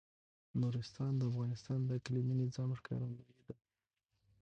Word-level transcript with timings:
نورستان 0.61 1.11
د 1.17 1.21
افغانستان 1.31 1.79
د 1.85 1.89
اقلیمي 1.99 2.35
نظام 2.43 2.69
ښکارندوی 2.79 3.33
ده. 3.45 3.53